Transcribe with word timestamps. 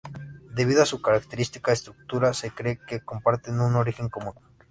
Debido 0.55 0.81
a 0.81 0.87
su 0.87 0.99
característica 0.99 1.71
estructura, 1.71 2.33
se 2.33 2.49
cree 2.49 2.79
que 2.87 3.01
comparten 3.01 3.59
un 3.59 3.75
origen 3.75 4.09
común. 4.09 4.33